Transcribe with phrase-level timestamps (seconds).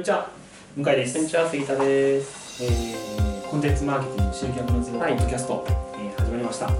[0.00, 0.30] にちは、
[0.76, 1.12] 向井です。
[1.14, 2.64] こんにちは、杉田です。
[2.64, 6.66] えーコンテンツマーケティング集客のゼロポはいッドキャスト、えー始まりました。
[6.68, 6.74] うん。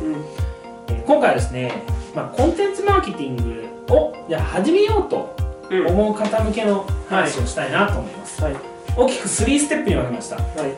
[0.88, 1.82] えー今回はですね、
[2.14, 5.36] まあ、コンテンツマーケティングをじゃあ始めようと
[5.68, 5.86] うん。
[5.88, 8.42] 思う方向けの話をしたいなと思います。
[8.42, 8.56] はい。
[8.96, 10.36] 大きく3ステップに分けました。
[10.36, 10.74] はい。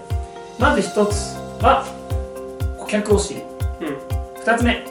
[0.59, 1.85] まず1つは、
[2.79, 3.43] 顧客を知る。
[3.81, 4.43] うん。
[4.43, 4.85] 2つ目、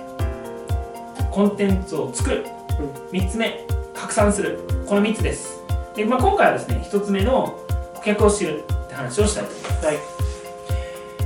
[1.30, 2.46] コンテンツを作る。
[3.12, 4.60] 3つ目、拡散する。
[4.88, 5.61] この3つです。
[5.96, 7.60] でまあ、今回はですね、1つ目の
[7.96, 9.86] 顧客を知るって話をしたいと思います。
[9.86, 9.98] はい。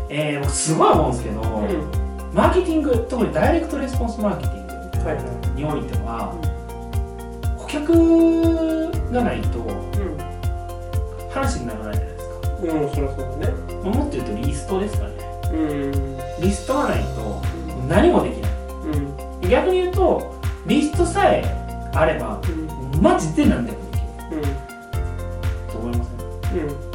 [0.09, 2.33] えー、僕すごい思うんですけど、うん。
[2.33, 5.55] マーケティング特にダイレクトレスポンスマーケティングはい。
[5.55, 6.33] においては、
[7.59, 9.59] 顧客がないと
[11.29, 12.81] 話にならないじゃないですか、うん。
[12.81, 13.53] うん、そりゃそうだね。
[13.83, 15.13] まあもっと言うとリストですかね
[15.53, 16.41] うん。
[16.41, 17.41] リストがないと
[17.87, 18.51] 何もできない
[19.41, 19.49] うん。
[19.49, 21.43] 逆に言うとリストさえ
[21.93, 22.41] あれば
[22.93, 23.01] うん。
[23.01, 23.84] マジで何でも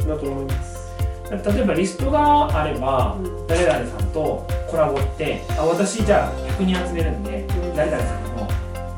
[0.07, 0.81] だと思います。
[1.31, 3.47] 例えばリストがあればうん。
[3.47, 8.47] 誰々さんとコラボってあ私じゃあ100人集めるんでうん誰々さんも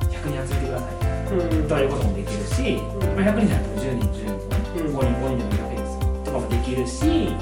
[0.10, 1.68] 100人集めてくださいうん。
[1.68, 7.36] ということもできるし、まあ、100人じゃなくても10人10人とかねうん5人5人でもいいわけですよとかもできるし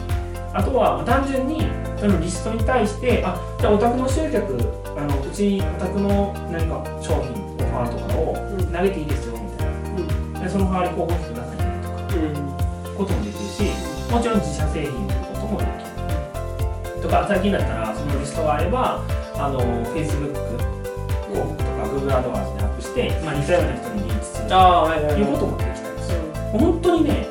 [0.54, 1.62] あとはまあ単純に
[1.98, 4.58] そのリストに対してあじゃあお宅の集客
[4.98, 8.66] あのうちにお宅の何か商品オファーとかをうん。
[8.74, 9.68] 投げていいですよみたい
[10.34, 12.51] なでその代わり広告費くださいねとかうん。
[13.02, 13.64] こともできるし
[14.12, 15.70] もちろん自社製品ということもでき
[16.96, 19.04] るとか最近だったらそのリストがあれば
[19.36, 19.60] あの
[19.96, 20.38] Facebook
[21.34, 24.50] 広告とか Google アドワーズでアップして、まあ、似たような人にリーチする。
[24.50, 26.20] ということもできたりする
[26.52, 27.28] 本当にね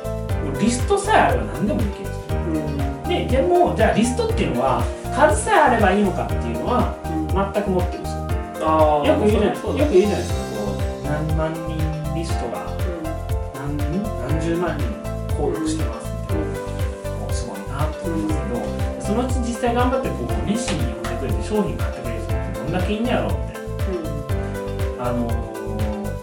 [0.59, 3.07] リストさえあれば何でもできるんですようん。
[3.07, 4.83] ででもじゃあリストっていうのは
[5.15, 6.95] 数さえあればいいのかっていうのは
[7.53, 9.07] 全く持ってるんですよああ。
[9.07, 12.65] よく言うじゃないよく言うじゃないですかこう何万人リストが
[13.55, 16.07] 何何十万人登録してます。
[16.11, 17.59] みたいな、もうすごい。
[17.67, 18.55] なと思うんですけど、
[19.01, 22.99] そのうち実際頑張ってこう熱心に読んでくれて商品買ってくれる人ってどんだけい。
[22.99, 23.61] んねやろうみたい。
[24.97, 25.25] なあの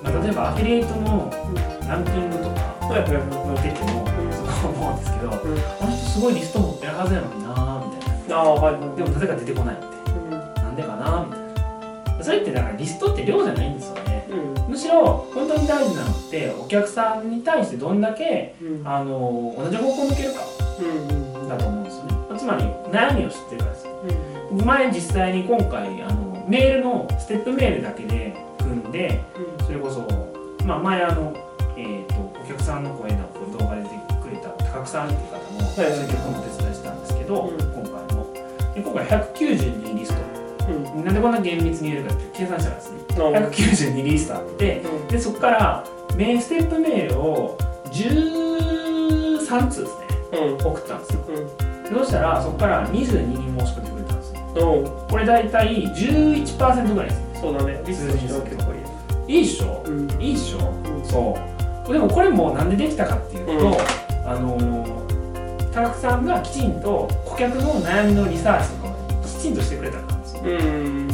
[0.03, 1.31] まあ、例えばアフィリエイトの
[1.88, 3.03] ランキングとかはい。
[3.03, 3.12] はい。
[3.12, 3.25] はい。
[3.50, 4.06] 見てても
[4.62, 6.34] そう思うんですけど、うんあの人すごい。
[6.34, 8.28] リスト持ってるはずやのになーみたい。
[8.28, 8.75] なあ、はい。
[8.97, 9.77] でもなぜか出てこない。
[9.77, 10.38] みたい。
[10.38, 11.38] ななんでかなみた
[12.12, 12.19] い。
[12.19, 13.71] なそれってだからリストって量じゃない。
[13.71, 14.08] んですよね。
[14.78, 18.87] しろ本当に大事なのってお客さんに対してどんだけうん。
[18.87, 20.41] あの同じ方向を向けるか
[20.81, 21.49] うん。
[21.49, 23.87] だと思うんですよねつまり悩みを知ってるからです
[24.50, 24.65] うん。
[24.65, 29.21] 前実際に今回あのメールのステップメールだけで組んで
[29.66, 30.06] それこそ、
[30.65, 31.34] まあ、前あの、
[31.77, 33.28] えー、とお客さんの声の
[33.59, 38.33] 動画で出てくれた高久さんっていう方もはいはい集客のお手伝いしたんですけど、うん今回も
[38.75, 41.05] で今回192リストうん。
[41.05, 43.33] なんでこんな厳密に言えるかって計算したらですねああ。
[43.51, 45.84] 192リストあってでそこから
[46.17, 47.59] メインステップメールを
[47.93, 50.67] 13通ですねうん。
[50.67, 51.99] 送ったんですようん。
[51.99, 54.41] そしたらそこから22人申し込んでくれたんですよ
[54.73, 55.09] うん。
[55.09, 57.83] これ大体11%ぐらいですねそうだね。
[57.87, 58.19] リストい
[59.28, 59.39] い。
[59.39, 59.83] いいっしょ？
[59.87, 60.11] うん。
[60.21, 60.59] いいっしょ？
[60.59, 61.37] うんそ
[61.89, 63.75] うでもこれもなんでできたかっていうと、うん
[64.28, 65.09] あのー
[65.73, 70.47] 高久さんがきちんと顧客の悩みのリサーチとかをきちんとしてくれたからなんですよう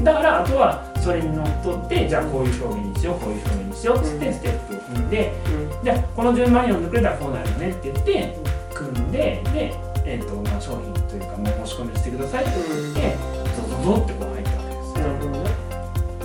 [0.00, 0.04] ん。
[0.04, 5.32] だからあとはそれにのっとってじゃあこういう表現にしようこういう表現にしようっつってうんステップを踏んで、
[5.78, 5.84] うん。
[5.84, 8.38] じゃあこの順番に読んでくれたらこうなるよねって言って
[8.72, 9.75] 組んでで、
[10.06, 13.16] えーとまあ、商品というかもう申し込みしてくださいって言って
[13.54, 15.50] ゾゾゾってこう入ったわけですなるほどね。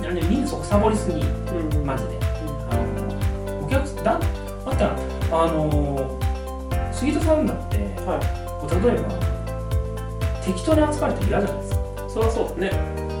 [0.00, 1.84] なんでみんなそこサボりすぎうん。
[1.84, 2.18] マジで
[2.70, 4.20] あのお客さんだ
[4.64, 6.18] またあの
[6.90, 7.76] 杉田さんだって
[8.06, 8.40] はい。
[8.82, 13.19] 例えば適当に扱われて嫌じゃないですかそりゃそうだね。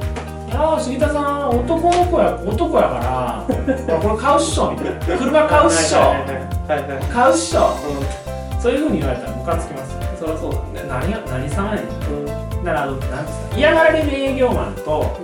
[0.50, 3.44] いやー杉田さん男の子や男やから
[4.02, 5.16] これ買うっしょみたいな。
[5.16, 5.98] 車買うっしょ。
[6.00, 6.90] はいはいはい。
[6.90, 7.04] はい。
[7.04, 7.60] 買うっしょ。
[7.60, 8.60] うん。
[8.60, 10.88] そういうふうに言われたらムカつきますよそりゃそうだね。
[10.88, 11.84] 何が何様やねん。
[12.10, 12.64] うん。
[12.64, 15.16] だからあのなんですか嫌がられる営業マンと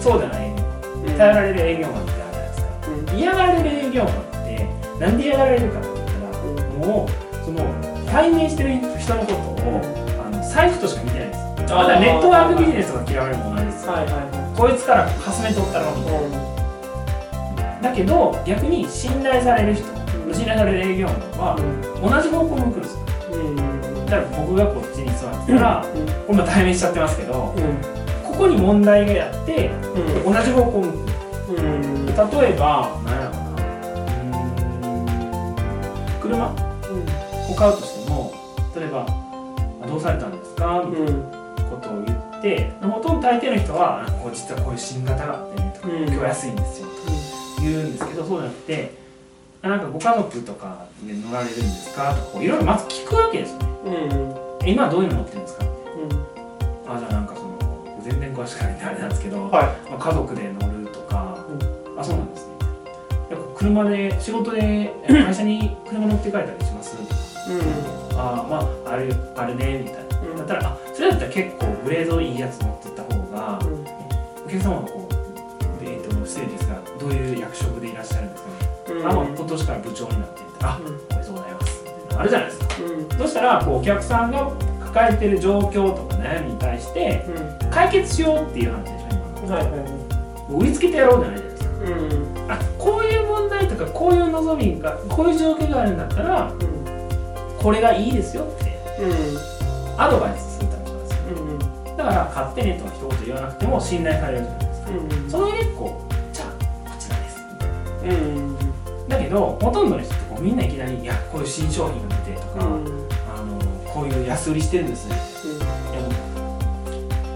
[0.00, 0.52] そうじゃない。
[1.18, 2.66] 頼られる営業マンってあるじゃないですか。
[3.12, 3.18] うん。
[3.18, 4.66] 嫌がられる営業マンって
[5.04, 7.58] なんで嫌がられるかって言ったらもうその
[8.10, 9.80] 対面してる人のことを
[10.32, 11.36] あの財布としか見てないんで
[11.68, 13.92] すまだネットワークビジネスが嫌われるも同じですよ。
[13.92, 16.30] はいはいはこいつからハスメ取ったろみたいい。
[17.82, 19.84] なだけど逆に信頼される人
[20.32, 21.56] 信頼される営業マンは
[22.00, 23.00] 同じ方向向くんですよ。
[23.32, 24.06] うん。
[24.06, 25.84] だから僕がこっちに座ってたら
[26.26, 27.54] これも対面しちゃってますけど
[28.24, 29.70] ここに問題があって
[30.24, 30.96] 同じ方向向く
[31.52, 32.06] うん。
[32.06, 32.16] 例え
[32.56, 33.56] ば何やろうな
[36.20, 38.32] 車を買うとしても
[38.74, 39.06] 例えば
[39.82, 41.35] 「あどうされたんですか?」みたいな
[42.36, 45.96] ことを言ってほとんど大抵の人は「こう実はこういう新型があってね」とか「うん。
[46.04, 47.12] 今日安いんですよ」とか
[47.60, 48.94] 言うんですけどそうじゃなくて
[49.62, 53.66] 「なんかご家族とかで乗られるんですかとかいろいろまず聞くわけですよね。
[53.84, 54.34] うん
[54.64, 56.92] え今どういうの乗ってるんですかうん。
[56.92, 57.56] あじゃあなんかその
[58.02, 61.36] 全然詳しくないんであれなんですけど、はまあ、家族で乗るとか、
[61.98, 62.54] あそうなんですね。
[63.30, 66.98] やっぱ車で仕事でえ会社に車乗って帰ったりしますい
[67.52, 68.18] うん。
[68.18, 70.05] あまああるあるねみたいな、うん
[70.36, 73.58] だったらあそれだったら結構グレードいいやつ乗ってった方が、
[74.44, 78.48] お客様がこうでえっと失礼ですがどういう役職でいらっしゃるんですか。
[78.94, 79.08] ね、うん。
[79.08, 80.86] あもう今年から部長になっていなあうん。
[80.86, 81.84] おめでとうございます
[82.18, 82.66] あるじゃないですか。
[82.82, 83.18] うん。
[83.18, 87.24] そしたらこうお客さんが抱えてる状況とか悩みに対して
[87.62, 87.70] うん。
[87.70, 89.56] 解決しようっていう話でしょ今。
[89.56, 91.70] はいはいつけてやろうじゃないじゃないですか。
[91.70, 92.50] うん。
[92.52, 96.52] あこういう問題とかこういう望みがこういう状況があるんだったら
[97.58, 98.76] これがいいですよって。
[99.02, 99.55] うん
[99.98, 101.58] アドバイスするためなんですようん
[101.96, 104.90] だから買ってねとか一言言わなくても信頼されるじゃないですか。
[104.90, 106.48] うんその上でこうじゃあ
[106.90, 107.44] こちらです。
[108.04, 108.56] うん
[109.08, 113.58] だけどほとんどの人ってこうみんないきなり「いやこういう新商品が出て」とか、あの
[113.92, 115.16] こういう安売りしてるんです」いや
[116.02, 116.08] も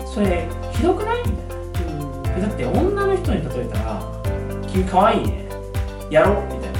[0.04, 1.40] うそれひどくない?」みたいな。
[2.38, 4.02] えだって女の人に例えたら
[4.70, 5.48] 「君可愛いね。
[6.10, 6.78] やろう」みたいな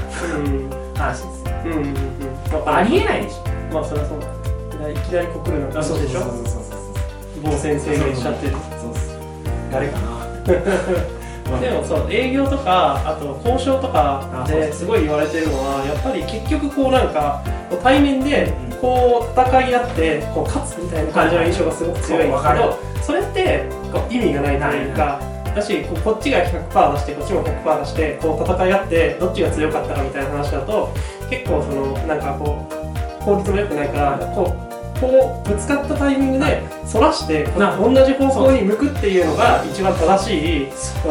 [1.03, 1.51] 話ですよ。
[1.65, 1.95] うんうん
[2.65, 3.73] ありえないでしょ。
[3.73, 4.27] まあそりゃそうだ
[4.89, 6.21] いきなり告るの感じでしょ？
[7.43, 8.55] 某先生がしちゃってる。
[9.71, 10.11] 誰かな？
[11.59, 17.41] でもそう営業とかあと交渉とかですごい言われてるのはやっぱり結局こうなんか
[17.83, 18.71] 対面でうん。
[18.81, 25.19] こう戦い合ってこう勝つみたいな感じの印象がすごく強いんですけどそれってこう意味がないというか
[25.55, 30.89] だしこっちが100%出してこっちも100%出してこう戦い合ってどっちが強かったかみたいな話だと
[31.29, 32.65] 結構そのなんかこ
[33.21, 34.70] う効率も良くないからこう
[35.01, 40.67] こうぶつかったタイミングで反らして同じ方向に向くっていうのが一番正しい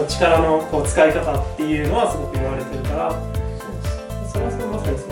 [0.08, 3.30] 力のこう使い方っていうのはすごく言われてるから。
[4.28, 5.08] それはそれまさにそう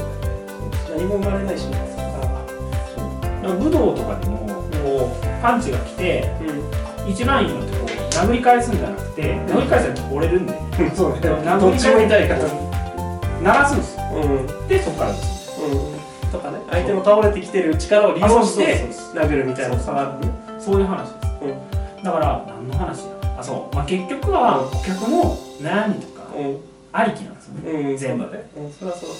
[0.96, 1.76] 何も生まれないしね
[3.42, 4.38] そ武道とかでも
[4.84, 6.30] こうパンチが来て
[7.06, 10.52] う一番いいのってこう殴り返すんじゃなくて殴り返したら折れるんで。
[10.52, 11.18] ん そうね。
[11.20, 12.40] どっちも痛いから。
[13.42, 14.02] 鳴らすんですよ。
[14.14, 14.68] うん。
[14.68, 15.60] でそこからです。
[15.60, 15.98] うん
[16.30, 20.32] とかね相手の倒れてきてる力を利用して殴るみたいなのがあるね。
[20.58, 21.20] そういう話で
[22.00, 26.58] す、だから何の話やあそう、まあ、結局は顧客の悩みとかうん。
[26.92, 27.70] ありきなんですよね。
[27.70, 27.96] うん。
[27.96, 29.10] 全部そうだねうんそれはそう。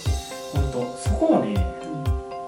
[0.62, 0.96] 本当。
[0.99, 1.55] そこをね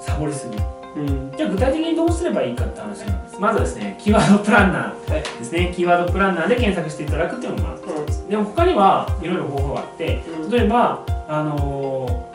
[0.01, 0.57] サボりすぎ
[1.01, 1.33] うん。
[1.37, 3.39] じゃあ具体的にどうすればいいかって話なんです。
[3.39, 5.73] まずはですねキーワードプランナーはいですね。
[5.77, 10.51] キーワードプランナーで検索していただくっていうのがまず一つでも他にはいろいろ方法があってうん。
[10.51, 12.30] 例えばあのー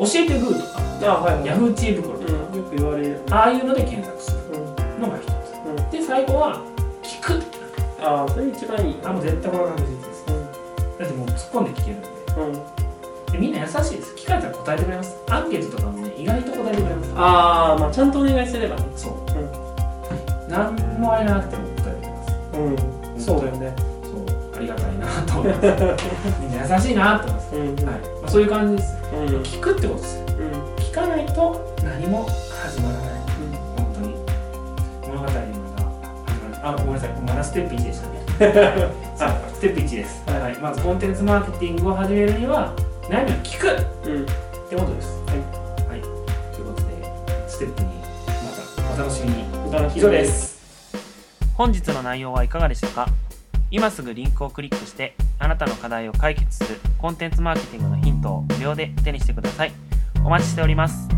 [0.00, 0.80] 教えてグーとか
[1.12, 1.46] あはいはい。
[1.46, 2.56] ヤフー知恵袋とか、うん。
[2.56, 3.20] よく言われる。
[3.30, 5.28] ああいうので検索するうんのが一
[5.68, 5.76] うん。
[5.90, 6.60] つで最後は
[7.02, 7.42] 聞く
[8.02, 8.96] ああそれ一番いい。
[9.04, 10.26] あもう絶対これが確実です。
[10.98, 12.08] だってもう突っ込んで聞けるんで。
[12.36, 12.44] うん。
[12.52, 12.60] うん
[13.30, 14.14] でみんな優しいです。
[14.16, 15.16] 聞かれたら答えてくれます。
[15.30, 17.12] アンケートとかもね意外と答えてくれます。
[17.14, 18.82] ああまあちゃんとお願いすればね。
[18.96, 19.12] そう、
[20.50, 22.34] 何もあれなくても答えてくれます。
[22.58, 23.20] うん。
[23.20, 23.76] そうだよね
[24.60, 25.66] りがたいなと思います。
[26.40, 27.84] みんな優しいなと思います、うんはい。
[27.84, 27.92] ま
[28.24, 28.96] あ、そういう感じです。
[29.12, 30.74] うん聞くってことですうん。
[30.76, 33.08] 聞かないと何も始まらない。
[33.76, 34.14] 本当に。
[35.08, 35.50] 物語が始まる。
[36.62, 37.10] あごめんなさい。
[37.26, 38.20] まだステップ1でしたね。
[39.20, 40.40] あステップ1です、はい。
[40.40, 42.72] はい、まずコンテンツマーケティングを始めるには
[43.08, 43.68] 悩みを聞く？
[43.68, 43.72] っ
[44.06, 44.26] うん。
[44.26, 44.32] て
[44.76, 45.08] ことです。
[45.26, 46.88] はい、はい、ということで
[47.48, 47.90] ステップ2ま
[48.96, 49.44] たお楽しみに。
[49.68, 50.60] お楽しみに以上です。
[51.56, 53.08] 本日の内容はいかがでしたか？
[53.72, 59.72] 今すぐリンクをクリックしてあなたの課題を解決するコンテンツマーケティングのヒントを無料で手にしてください。
[60.24, 61.08] お待ちしております。